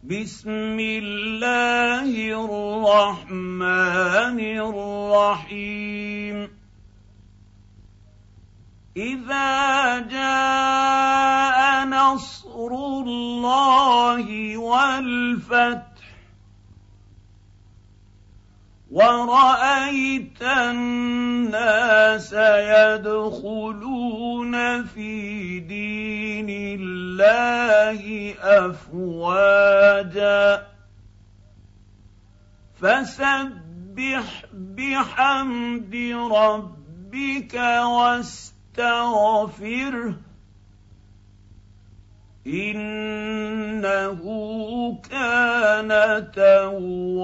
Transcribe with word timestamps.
بسم 0.00 0.80
الله 0.80 2.08
الرحمن 2.32 4.40
الرحيم. 4.40 6.48
إذا 8.96 9.98
جاء 9.98 11.84
نصر 11.84 12.70
الله 13.04 14.56
والفتح 14.56 16.04
ورأيت 18.90 20.42
الناس 20.42 22.32
يدخلون 22.72 24.54
في 24.84 25.60
دين 25.60 26.50
الله 26.50 26.89
أفواجا. 28.42 30.66
فسبح 32.80 34.44
بحمد 34.52 35.94
ربك 36.32 37.54
واستغفره. 37.84 40.14
إنه 42.46 44.20
كان 45.10 45.90
توابا. 46.32 47.20